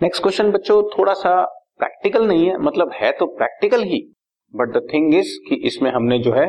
Next 0.00 0.22
question 0.22 0.50
बच्चों, 0.52 0.82
थोड़ा 0.90 1.12
सा 1.14 1.30
प्रैक्टिकल 1.78 2.26
नहीं 2.26 2.48
है 2.48 2.56
मतलब 2.58 2.90
है 2.94 3.12
तो 3.12 3.26
प्रैक्टिकल 3.26 3.82
ही 3.82 4.00
बट 4.54 4.68
द 4.68 4.86
थिंग 4.92 5.14
इज़ 5.14 5.28
कि 5.48 5.54
इसमें 5.66 5.90
हमने 5.90 6.18
जो 6.18 6.32
है, 6.32 6.46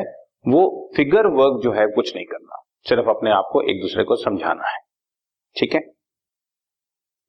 वो 0.48 0.90
फिगर 0.96 1.26
वर्क 1.26 1.60
जो 1.62 1.72
है, 1.72 1.86
कुछ 1.86 2.14
नहीं 2.16 2.26
करना। 2.26 2.62
सिर्फ़ 2.88 3.08
अपने 3.08 3.30
आप 3.30 3.48
को 3.52 3.62
एक 3.62 3.80
दूसरे 3.80 4.04
को 4.04 4.16
समझाना 4.16 4.68
है। 4.68 4.78
ठीक 5.56 5.74
है? 5.74 5.80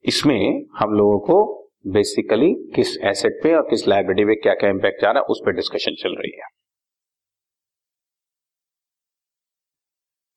इसमें 0.05 0.65
हम 0.79 0.93
लोगों 0.93 1.19
को 1.19 1.39
बेसिकली 1.87 2.53
किस 2.75 2.95
एसेट 3.05 3.39
पे 3.43 3.55
और 3.55 3.67
किस 3.69 3.87
लाइब्रेरी 3.87 4.25
पे 4.25 4.35
क्या 4.35 4.53
क्या 4.53 4.69
इंपैक्ट 4.69 5.03
आ 5.03 5.11
रहा 5.11 5.19
है, 5.19 5.25
उस 5.25 5.41
पर 5.45 5.55
डिस्कशन 5.55 5.95
चल 6.01 6.15
रही 6.15 6.37
है। 6.37 6.47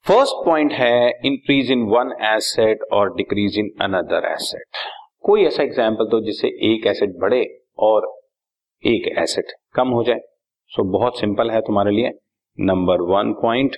फ़र्स्ट 0.06 0.45
पॉइंट 0.46 0.73
है 0.73 1.10
इंक्रीज 1.27 1.70
इन 1.70 1.83
वन 1.91 2.16
एसेट 2.28 2.83
और 2.92 3.14
डिक्रीज 3.16 3.59
इन 3.59 3.74
अनदर 3.83 4.33
एसेट 4.33 4.88
कोई 5.24 5.44
ऐसा 5.46 5.62
एग्ज़ाम्पल 5.62 6.08
दो 6.10 6.20
जिससे 6.20 6.48
एक 6.68 6.86
एसेट 6.86 7.16
बढ़े 7.20 7.42
और 7.80 8.06
एक 8.84 9.06
एसेट 9.18 9.52
कम 9.74 9.88
हो 9.88 10.02
जाए। 10.04 10.18
सो 10.18 10.82
so, 10.82 10.88
बहुत 10.92 11.18
सिंपल 11.20 11.50
है 11.50 11.60
तुम्हारे 11.60 11.90
लिए। 11.90 12.10
Number 12.58 13.00
one 13.10 13.32
point 13.42 13.76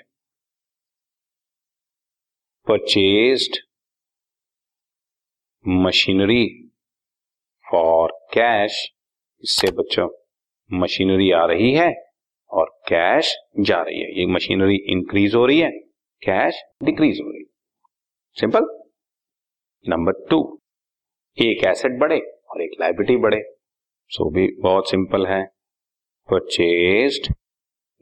purchased 2.67 3.57
machinery 5.65 6.47
for 7.67 8.13
cash 8.35 8.83
इससे 9.45 9.71
बच्चों 9.73 10.09
मशीनरी 10.71 11.31
आ 11.33 11.45
रही 11.47 11.73
है 11.73 11.93
और 12.51 12.71
कैश 12.89 13.37
जा 13.61 13.81
रही 13.83 14.01
है। 14.01 14.19
ये 14.19 14.27
मशीनरी 14.27 14.77
इंक्रीज 14.93 15.35
हो 15.35 15.47
रही 15.47 15.61
है 15.61 15.71
कैश 16.23 16.63
डिक्रीज 16.85 17.21
हो 17.21 17.31
रही 17.31 17.41
है। 17.41 17.51
सिंपल 18.37 18.67
नंबर 19.87 20.27
टू 20.31 20.43
एक 21.39 21.65
एसेट 21.65 21.99
बढ़े 21.99 22.19
और 22.21 22.63
एक 22.63 22.71
लाइबिलिटी 22.81 23.17
बढ़े। 23.17 23.43
सो 24.09 24.31
भी 24.31 24.47
बहुत 24.61 24.91
सिंपल 24.91 25.27
है। 25.27 25.45
Purchased 26.31 27.35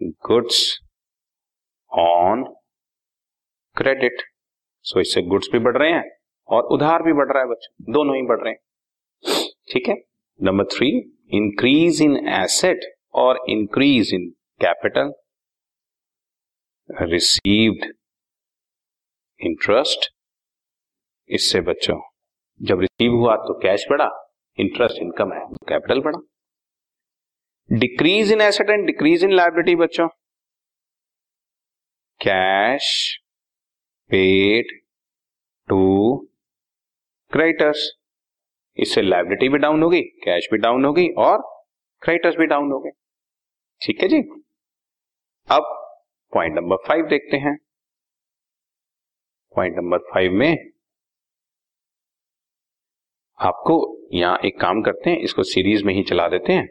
goods 0.02 0.80
on 1.92 2.44
credit 3.76 4.22
so 4.82 5.00
इससे 5.00 5.22
गुड्स 5.22 5.48
भी 5.52 5.58
बढ़ 5.58 5.76
रहे 5.76 5.92
हैं 5.92 6.10
और 6.46 6.62
उधार 6.62 7.02
भी 7.02 7.12
बढ़ 7.12 7.32
रहा 7.32 7.42
है 7.42 7.48
बच्चों। 7.48 7.92
दोनों 7.92 8.16
ही 8.16 8.22
बढ़ 8.22 8.40
रहे 8.40 8.52
हैं। 8.52 8.60
ठीक 9.72 9.88
है? 9.88 9.94
Number 10.42 10.64
three 10.64 10.88
increase 11.30 12.02
in 12.02 12.28
asset 12.28 12.80
और 13.14 13.44
increase 13.48 14.14
in 14.14 14.28
capital 14.64 15.12
received 16.90 17.84
interest 19.40 20.14
इससे 21.28 21.60
बच्चों 21.60 22.11
जब 22.62 22.80
रिसीव 22.80 23.12
हुआ 23.12 23.36
तो 23.36 23.58
कैश 23.60 23.86
बढ़ा 23.90 24.08
इंटरेस्ट 24.58 25.02
इनकम 25.02 25.32
है 25.32 25.40
तो 25.46 25.66
कैपिटल 25.68 26.00
बढ़ा। 26.00 26.18
Decrease 27.70 28.32
in 28.32 28.40
asset 28.40 28.70
and 28.70 28.86
decrease 28.86 29.24
in 29.24 29.32
liability 29.32 29.74
बच्चों। 29.76 30.08
कैश 32.20 32.90
पेड 34.10 34.72
टू 35.68 36.16
क्रेडिटर्स 37.32 37.90
इससे 38.78 39.02
लाइबिलिटी 39.02 39.48
भी 39.48 39.58
डाउन 39.58 39.82
होगी 39.82 40.00
कैश 40.24 40.48
भी 40.52 40.58
डाउन 40.58 40.84
होगी 40.84 41.08
और 41.18 41.40
क्रेडिटर्स 42.02 42.36
भी 42.36 42.46
डाउन 42.46 42.72
हो 42.72 42.78
गए। 42.80 42.90
ठीक 43.80 44.02
है 44.02 44.08
जी? 44.08 44.20
अब 45.48 45.62
पॉइंट 46.32 46.54
नंबर 46.54 46.76
फाइव 46.88 47.06
देखते 47.06 47.36
हैं। 47.36 47.56
पॉइंट 49.54 49.76
नंबर 49.76 49.98
फाइव 50.12 50.32
में 50.32 50.71
आपको 53.42 53.74
यहाँ 54.12 54.38
एक 54.44 54.60
काम 54.60 54.82
करते 54.82 55.10
हैं, 55.10 55.18
इसको 55.18 55.42
सीरीज़ 55.44 55.84
में 55.84 55.92
ही 55.94 56.02
चला 56.02 56.28
देते 56.28 56.52
हैं। 56.52 56.66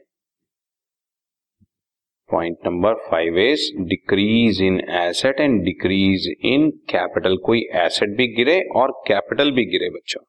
Point 2.29 2.57
number 2.65 2.93
five 3.09 3.37
is 3.39 3.61
decrease 3.85 4.61
in 4.61 4.79
asset 4.99 5.39
and 5.39 5.61
decrease 5.63 6.27
in 6.45 6.69
capital 6.89 7.37
कोई 7.45 7.61
एसेट 7.77 8.15
भी 8.17 8.27
गिरे 8.35 8.59
और 8.75 8.91
कैपिटल 9.07 9.51
भी 9.51 9.65
गिरे 9.71 9.89
बच्चों। 9.89 10.21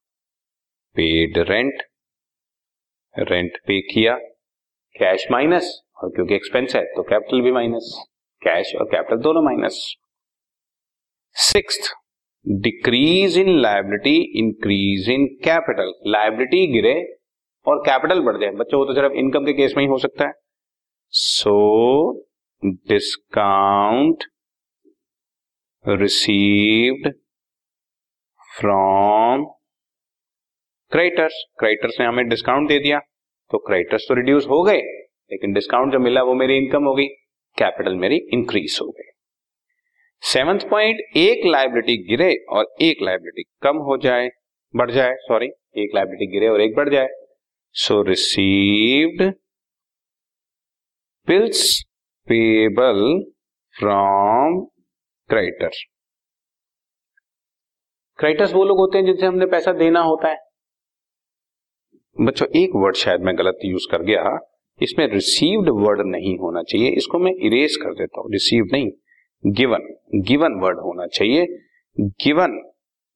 पेड 0.97 1.39
रेंट 1.51 1.83
रेंट 3.15 3.59
पे 3.67 3.81
किया 3.93 4.17
कैश 4.95 5.27
माइनस 5.31 5.71
और 5.97 6.11
क्योंकि 6.11 6.35
एक्सपेंस 6.35 6.75
है 6.77 6.83
तो 6.95 7.03
कैपिटल 7.03 7.41
भी 7.41 7.53
माइनस 7.53 7.95
कैश 8.43 8.75
और 8.75 8.85
कैपिटल 8.87 9.23
दोनों 9.23 9.43
minus 9.43 9.79
six 11.37 11.93
decrease 12.47 13.37
in 13.39 13.49
liability 13.61 14.17
increase 14.39 15.09
in 15.11 15.27
capital 15.45 15.93
liability 16.07 16.67
गिरे 16.73 16.95
और 17.67 17.79
कैपिटल 17.87 18.21
बढ़ 18.21 18.37
जाए। 18.41 18.51
बच्चों, 18.53 18.79
वो 18.79 18.85
तो 18.85 18.95
सिर्फ़ 18.95 19.13
इनकम 19.15 19.45
के 19.47 19.53
केस 19.53 19.75
में 19.77 19.83
ही 19.85 19.89
हो 19.91 19.99
सकता 19.99 20.27
है। 20.27 20.33
So 21.13 21.55
discount 22.89 24.25
received 25.85 27.13
from 28.49 29.45
creditors 30.93 31.45
creditors 31.59 32.01
ने 32.01 32.07
हमें 32.07 32.29
डिस्काउंट 32.29 32.69
दे 32.69 32.79
दिया। 32.79 32.99
तो 33.51 33.59
क्रेडिटर्स 33.59 34.07
तो 34.09 34.15
रिड्यूस 34.15 34.47
हो 34.49 34.63
गए, 34.63 34.81
लेकिन 35.31 35.53
डिस्काउंट 35.53 35.93
जो 35.93 35.99
मिला 35.99 36.23
वो 36.23 36.35
मेरी 36.35 36.57
इनकम 36.57 36.85
हो 36.85 36.95
गई 36.95 37.07
कैपिटल 37.59 37.97
मेरी 37.97 38.17
इंक्रीज 38.35 38.79
हो 38.83 38.91
गई। 38.91 39.11
सेवंथ 40.23 40.61
पॉइंट, 40.71 40.99
एक 41.17 41.47
लाइबिलिटी 41.47 41.97
गिरे 42.09 42.35
और 42.49 42.67
एक 42.83 43.03
लाइबिलिटी 43.03 43.43
कम 43.63 43.77
हो 43.87 43.97
जाए, 43.97 44.29
बढ़ 44.75 44.91
जाए 44.91 45.15
सॉरी 45.21 45.47
एक 45.77 45.95
लाइबिलिटी 45.95 46.27
गिरे 46.33 46.49
और 46.49 46.61
एक 46.61 46.77
बढ़ 46.77 46.89
जाए। 46.89 47.09
So 47.75 48.01
received 48.03 49.23
bills 51.29 51.83
payable 52.29 53.03
from 53.75 54.61
creditors 55.31 55.85
creditors 58.19 58.53
वो 58.55 58.65
लोग 58.65 58.79
होते 58.79 58.99
हैं 58.99 59.05
जिनसे 59.07 59.27
हमने 59.27 59.47
पैसा 59.47 59.73
देना 59.75 60.01
होता 60.03 60.29
है। 60.29 60.39
बच्चों, 62.17 62.47
एक 62.57 62.71
वर्ड 62.75 62.97
शायद 62.97 63.21
मैं 63.21 63.39
गलत 63.39 63.59
यूज़ 63.65 63.87
कर 63.91 64.03
गया। 64.05 64.39
इसमें 64.81 65.07
रिसीव्ड 65.09 65.69
वर्ड 65.77 66.07
नहीं 66.07 66.37
होना 66.39 66.63
चाहिए, 66.63 66.91
इसको 66.91 67.19
मैं 67.19 67.33
इरेज 67.47 67.77
कर 67.77 67.95
देता 67.95 68.21
हूँ। 68.21 68.33
रिसीव्ड 68.33 68.73
नहीं। 68.73 68.91
गिवन 69.45 69.89
गिवन 70.23 70.55
वर्ड 70.63 70.79
होना 70.79 71.07
चाहिए। 71.07 71.47
गिवन 72.25 72.53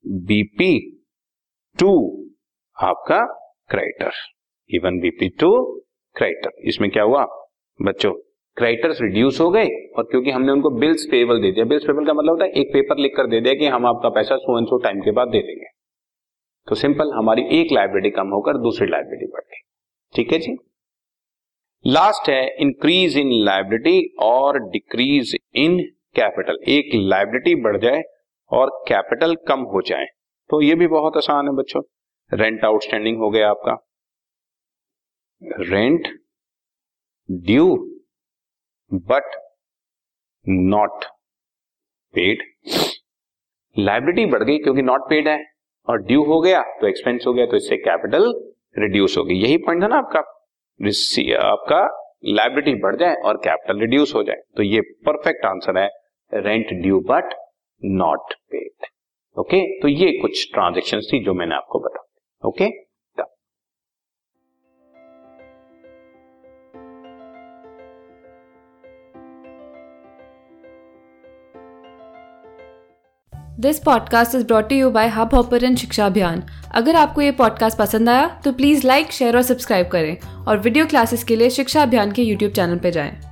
बीपी 0.05 0.79
टू 1.79 1.91
आपका 2.77 3.19
creditor 3.69 4.11
given 4.69 4.99
BP 4.99 5.29
to 5.39 5.51
creditor 6.15 6.67
इसमें 6.67 6.89
क्या 6.91 7.03
हुआ? 7.03 7.25
बच्चों 7.79 8.11
क्राइटर्स 8.57 9.01
रिड्यूस 9.01 9.39
हो 9.41 9.49
गए 9.49 9.65
और 9.97 10.03
क्योंकि 10.03 10.31
हमने 10.31 10.51
उनको 10.51 10.69
बिल्स 10.79 11.05
पेबल 11.05 11.41
दे 11.41 11.51
दिया। 11.51 11.65
बिल्स 11.65 11.83
पेबल 11.83 12.05
का 12.05 12.13
मतलब 12.13 12.31
होता 12.31 12.45
है 12.45 12.51
एक 12.51 12.73
पेपर 12.73 12.97
लिख 12.97 13.13
कर 13.17 13.27
दे 13.27 13.41
दिया 13.41 13.53
कि 13.53 13.65
हम 13.67 13.85
आपका 13.85 14.09
पैसा 14.09 14.37
सो 14.37 14.57
एंड 14.57 14.67
सो 14.67 14.77
टाइम 14.77 15.01
के 15.01 15.11
बाद 15.11 15.27
दे 15.27 15.39
देंगे। 15.39 15.65
तो 16.67 16.75
सिंपल 16.75 17.11
हमारी 17.13 17.43
एक 17.59 17.71
लाइब्रेरी 17.71 18.09
कम 18.11 18.27
होकर 18.27 18.57
दूसरी 18.57 18.87
लाइब्रेरी 18.87 19.25
बढ़ 19.25 19.41
गई। 19.41 19.61
ठीक 20.15 20.33
है 20.33 20.39
जी? 20.39 20.57
लास्ट 21.85 22.29
है 22.29 22.55
इंक्रीज 22.57 23.17
इन 23.17 23.29
लाइब्रेरी 23.45 24.01
और 24.21 24.59
डिक्रीज 24.69 25.35
इन 25.55 25.77
कैपिटल, 26.19 26.59
एक 26.67 26.91
लाइबिलिटी 26.95 27.55
बढ़ 27.61 27.77
जाए 27.77 28.01
और 28.51 28.69
कैपिटल 28.87 29.35
कम 29.47 29.59
हो 29.65 29.81
जाए। 29.81 30.05
तो 30.49 30.61
ये 30.61 30.75
भी 30.75 30.87
बहुत 30.87 31.17
आसान 31.17 31.47
है 31.47 31.53
बच्चों। 31.53 31.81
रेंट 32.31 32.63
आउटस्टैंडिंग 32.65 33.17
हो 33.17 33.29
गया 33.29 33.49
आपका। 33.49 33.75
Rent 35.41 36.07
due 37.29 37.75
but 38.91 39.35
not 40.45 41.03
paid 42.13 42.43
liability 43.75 44.25
बढ़ 44.25 44.43
गई 44.43 44.57
क्योंकि 44.57 44.81
नॉट 44.81 45.01
पेड 45.09 45.27
है 45.27 45.37
और 45.87 46.01
ड्यू 46.01 46.23
हो 46.23 46.39
गया 46.41 46.61
तो 46.81 46.87
एक्सपेंस 46.87 47.23
हो 47.27 47.33
गया 47.33 47.45
तो 47.45 47.57
इससे 47.57 47.77
कैपिटल 47.77 48.33
रिड्यूस 48.77 49.17
हो 49.17 49.23
गई। 49.23 49.35
यही 49.35 49.57
पॉइंट 49.57 49.83
था 49.83 49.87
ना 49.87 49.97
आपका। 49.97 50.19
आपका 51.49 51.81
लाइबिलिटी 52.25 52.73
बढ़ 52.75 52.95
जाए 52.95 53.15
और 53.15 53.37
कैपिटल 53.37 53.79
रिड्यूस 53.79 54.13
हो 54.15 54.23
जाए। 54.23 54.41
तो 54.57 54.63
ये 54.63 54.81
परफेक्ट 55.05 55.45
आंसर 55.45 55.77
है। 55.77 55.89
Rent 56.33 56.73
due 56.73 56.99
but 56.99 57.33
not 57.85 58.33
paid 58.33 58.85
okay 59.37 59.79
तो 59.81 59.87
ये 59.87 60.11
कुछ 60.21 60.53
ट्रांजेक्शन 60.53 61.01
थी 61.01 61.23
जो 61.23 61.33
मैंने 61.33 61.55
आपको 61.55 61.79
बता 61.79 62.05
okay 62.47 62.87
this 73.59 73.79
podcast 73.79 74.35
is 74.35 74.45
brought 74.47 74.71
you 74.71 74.89
by 74.89 75.07
Hubhopper 75.33 75.75
शिक्षा 75.75 76.05
अभियान 76.05 76.43
अगर 76.75 76.95
आपको 76.95 77.21
ये 77.21 77.31
पॉडकास्ट 77.31 77.77
पसंद 77.77 78.09
आया 78.09 78.41
तो 78.45 78.51
प्लीज़ 78.51 78.87
लाइक 78.87 79.11
शेयर 79.11 79.35
और 79.35 79.41
सब्सक्राइब 79.41 79.87
करें। 79.87 80.17
और 80.47 80.57
वीडियो 80.57 80.85
क्लासेस 80.85 81.23
के 81.23 81.35
लिए 81.35 81.49
शिक्षा 81.49 81.81
अभियान 81.83 82.11
के 82.11 82.21
यूट्यूब 82.21 82.51
चैनल 82.51 82.77
पर 82.77 82.89
जाएँ। 82.89 83.26